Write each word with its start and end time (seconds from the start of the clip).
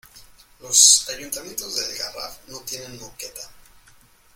Los 0.61 1.07
ayuntamientos 1.09 1.75
del 1.75 1.95
Garraf 1.95 2.39
no 2.47 2.61
tienen 2.61 2.99
moqueta. 2.99 3.47